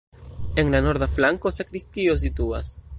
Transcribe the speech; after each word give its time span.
En 0.63 0.71
la 0.75 0.81
norda 0.87 1.09
flanko 1.19 1.55
sakristio 1.61 2.21
situas. 2.27 2.77